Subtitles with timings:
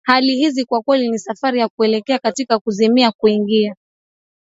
[0.05, 3.75] Hali hizi kwa kweli ni safari ya kuelekea katika kuzimia kuingia